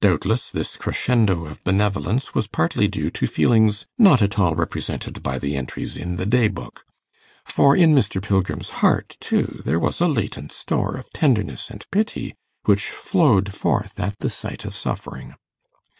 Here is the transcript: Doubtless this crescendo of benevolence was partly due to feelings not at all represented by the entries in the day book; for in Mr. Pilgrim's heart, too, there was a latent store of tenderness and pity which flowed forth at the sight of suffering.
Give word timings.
Doubtless 0.00 0.48
this 0.52 0.76
crescendo 0.76 1.44
of 1.44 1.64
benevolence 1.64 2.34
was 2.36 2.46
partly 2.46 2.86
due 2.86 3.10
to 3.10 3.26
feelings 3.26 3.84
not 3.98 4.22
at 4.22 4.38
all 4.38 4.54
represented 4.54 5.24
by 5.24 5.40
the 5.40 5.56
entries 5.56 5.96
in 5.96 6.14
the 6.14 6.24
day 6.24 6.46
book; 6.46 6.84
for 7.44 7.74
in 7.74 7.92
Mr. 7.92 8.22
Pilgrim's 8.22 8.70
heart, 8.70 9.16
too, 9.18 9.60
there 9.64 9.80
was 9.80 10.00
a 10.00 10.06
latent 10.06 10.52
store 10.52 10.94
of 10.94 11.10
tenderness 11.12 11.68
and 11.68 11.84
pity 11.90 12.36
which 12.66 12.90
flowed 12.90 13.52
forth 13.52 13.98
at 13.98 14.16
the 14.20 14.30
sight 14.30 14.64
of 14.64 14.72
suffering. 14.72 15.34